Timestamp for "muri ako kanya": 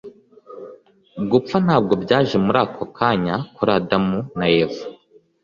2.45-3.35